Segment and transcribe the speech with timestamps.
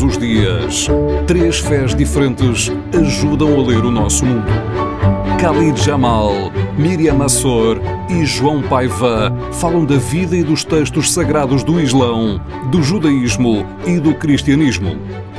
[0.00, 0.88] Todos os dias,
[1.26, 4.46] três fés diferentes ajudam a ler o nosso mundo.
[5.38, 6.32] Khalid Jamal,
[6.78, 7.78] Miriam Assor
[8.08, 12.40] e João Paiva falam da vida e dos textos sagrados do Islão,
[12.70, 14.96] do judaísmo e do cristianismo.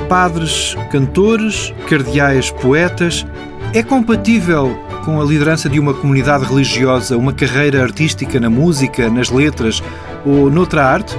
[0.08, 3.26] Padres, cantores, cardeais, poetas.
[3.74, 9.28] É compatível com a liderança de uma comunidade religiosa uma carreira artística na música, nas
[9.28, 9.82] letras
[10.24, 11.18] ou noutra arte?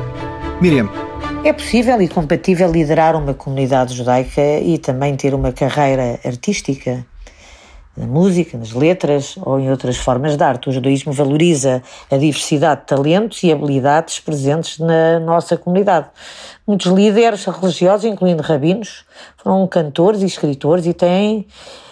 [0.61, 0.89] Miriam.
[1.45, 7.05] É possível e compatível liderar uma comunidade judaica e também ter uma carreira artística
[7.97, 10.69] na música, nas letras ou em outras formas de arte.
[10.69, 16.07] O judaísmo valoriza a diversidade de talentos e habilidades presentes na nossa comunidade.
[16.65, 19.03] Muitos líderes religiosos, incluindo rabinos,
[19.35, 21.45] foram cantores e escritores e têm,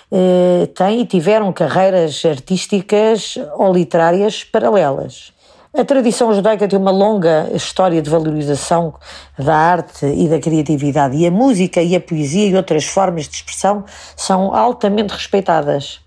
[0.10, 5.34] eh, têm e tiveram carreiras artísticas ou literárias paralelas.
[5.74, 8.94] A tradição judaica tem uma longa história de valorização
[9.40, 13.36] da arte e da criatividade, e a música e a poesia e outras formas de
[13.36, 13.86] expressão
[14.18, 16.02] são altamente respeitadas.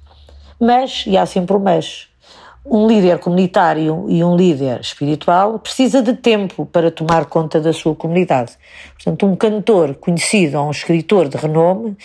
[0.60, 2.08] Mas, e há sempre um mas,
[2.62, 7.94] um líder comunitário e um líder espiritual precisa de tempo para tomar conta da sua
[7.94, 8.52] comunidade.
[8.92, 11.96] Portanto, um cantor conhecido ou um escritor de renome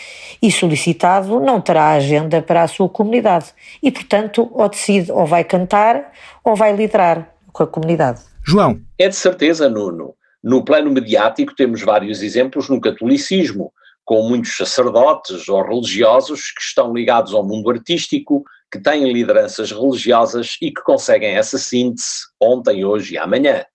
[0.41, 3.47] e solicitado não terá agenda para a sua comunidade
[3.83, 8.22] e, portanto, ou decide ou vai cantar ou vai liderar com a comunidade.
[8.45, 8.81] João.
[8.97, 10.16] É de certeza, Nuno.
[10.44, 13.73] No plano mediático temos vários exemplos no catolicismo,
[14.05, 20.58] com muitos sacerdotes ou religiosos que estão ligados ao mundo artístico, que têm lideranças religiosas
[20.61, 23.66] e que conseguem essa síntese ontem, hoje e amanhã.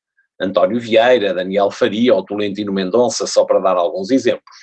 [0.41, 4.57] António Vieira, Daniel Faria ou Tolentino Mendonça, só para dar alguns exemplos.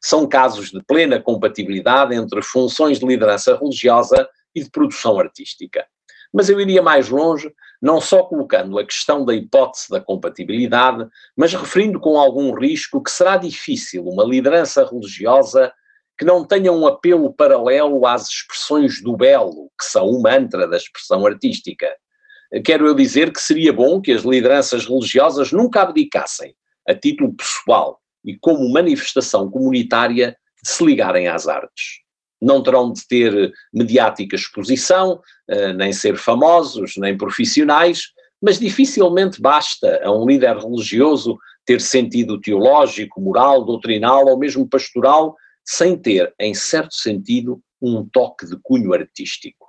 [0.00, 5.84] São casos de plena compatibilidade entre funções de liderança religiosa e de produção artística.
[6.32, 11.54] Mas eu iria mais longe, não só colocando a questão da hipótese da compatibilidade, mas
[11.54, 15.72] referindo com algum risco que será difícil uma liderança religiosa
[16.18, 20.76] que não tenha um apelo paralelo às expressões do belo, que são o mantra da
[20.76, 21.88] expressão artística.
[22.64, 26.54] Quero eu dizer que seria bom que as lideranças religiosas nunca abdicassem,
[26.88, 32.07] a título pessoal e como manifestação comunitária, de se ligarem às artes
[32.40, 40.00] não terão de ter mediática exposição, eh, nem ser famosos, nem profissionais, mas dificilmente basta
[40.04, 46.54] a um líder religioso ter sentido teológico, moral, doutrinal ou mesmo pastoral, sem ter, em
[46.54, 49.66] certo sentido, um toque de cunho artístico.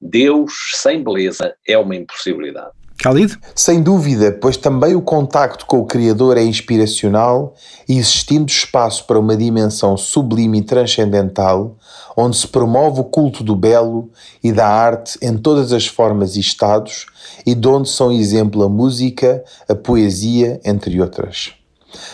[0.00, 2.81] Deus sem beleza é uma impossibilidade.
[3.02, 3.36] Khalid?
[3.52, 7.52] Sem dúvida, pois também o contacto com o Criador é inspiracional
[7.88, 11.76] existindo espaço para uma dimensão sublime e transcendental,
[12.16, 14.08] onde se promove o culto do belo
[14.40, 17.06] e da arte em todas as formas e estados,
[17.44, 21.54] e de onde são exemplo a música, a poesia, entre outras.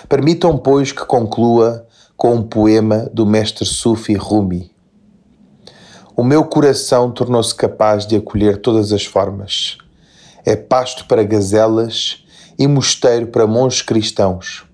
[0.08, 4.70] Permitam, pois, que conclua com um poema do mestre Sufi Rumi.
[6.16, 9.76] O meu coração tornou-se capaz de acolher todas as formas
[10.48, 12.24] é pasto para gazelas
[12.58, 14.64] e mosteiro para monges cristãos.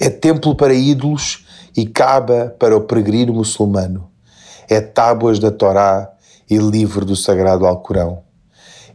[0.00, 1.44] É templo para ídolos
[1.76, 4.10] e caba para o peregrino muçulmano.
[4.66, 6.10] É tábuas da Torá
[6.48, 8.22] e livro do Sagrado Alcorão.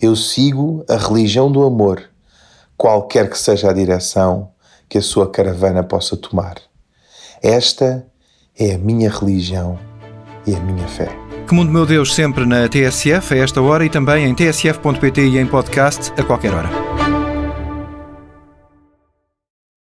[0.02, 2.02] Eu sigo a religião do amor,
[2.76, 4.50] qualquer que seja a direção
[4.90, 6.56] que a sua caravana possa tomar.
[7.44, 8.08] Esta
[8.58, 9.78] é a minha religião
[10.48, 11.23] e a minha fé.
[11.48, 15.38] Que Mundo Meu Deus sempre na TSF a esta hora e também em tsf.pt e
[15.38, 16.93] em podcast a qualquer hora.